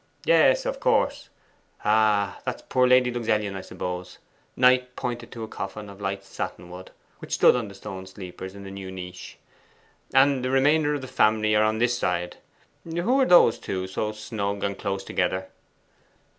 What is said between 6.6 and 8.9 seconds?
wood, which stood on the stone sleepers in the new